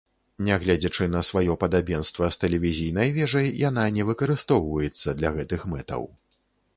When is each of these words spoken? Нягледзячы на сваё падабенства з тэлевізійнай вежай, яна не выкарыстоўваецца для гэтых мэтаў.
Нягледзячы 0.45 1.05
на 1.15 1.19
сваё 1.27 1.57
падабенства 1.63 2.29
з 2.35 2.39
тэлевізійнай 2.43 3.13
вежай, 3.19 3.49
яна 3.69 3.83
не 3.99 4.07
выкарыстоўваецца 4.09 5.15
для 5.21 5.29
гэтых 5.37 5.61
мэтаў. 5.75 6.03